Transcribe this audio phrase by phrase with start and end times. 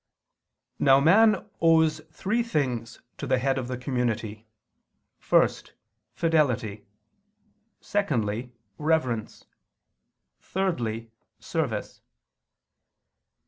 [0.79, 4.47] Now man owes three things to the head of the community:
[5.19, 5.73] first,
[6.15, 6.87] fidelity;
[7.81, 9.45] secondly, reverence;
[10.39, 12.01] thirdly, service.